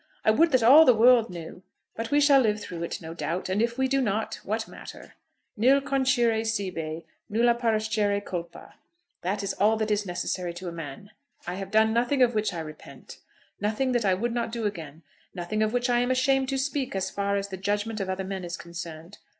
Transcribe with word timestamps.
I 0.25 0.31
would 0.31 0.51
that 0.51 0.63
all 0.63 0.83
the 0.83 0.95
world 0.95 1.29
knew. 1.29 1.61
But 1.95 2.09
we 2.09 2.19
shall 2.19 2.41
live 2.41 2.59
through 2.59 2.81
it, 2.81 3.01
no 3.03 3.13
doubt. 3.13 3.49
And 3.49 3.61
if 3.61 3.77
we 3.77 3.87
do 3.87 4.01
not, 4.01 4.39
what 4.43 4.67
matter. 4.67 5.13
'Nil 5.55 5.79
conscire 5.81 6.43
sibi, 6.43 7.05
nulla 7.29 7.53
pallescere 7.53 8.19
culpa.' 8.19 8.73
That 9.21 9.43
is 9.43 9.53
all 9.53 9.77
that 9.77 9.91
is 9.91 10.03
necessary 10.03 10.55
to 10.55 10.67
a 10.67 10.71
man. 10.71 11.11
I 11.45 11.53
have 11.53 11.69
done 11.69 11.93
nothing 11.93 12.23
of 12.23 12.33
which 12.33 12.51
I 12.51 12.61
repent; 12.61 13.19
nothing 13.59 13.91
that 13.91 14.03
I 14.03 14.15
would 14.15 14.33
not 14.33 14.51
do 14.51 14.65
again; 14.65 15.03
nothing 15.35 15.61
of 15.61 15.71
which 15.71 15.87
I 15.87 15.99
am 15.99 16.09
ashamed 16.09 16.49
to 16.49 16.57
speak 16.57 16.95
as 16.95 17.11
far 17.11 17.35
as 17.37 17.49
the 17.49 17.55
judgment 17.57 17.99
of 17.99 18.09
other 18.09 18.23
men 18.23 18.43
is 18.43 18.57
concerned. 18.57 19.19